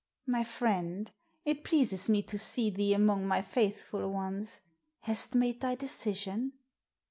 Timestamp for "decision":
5.75-6.53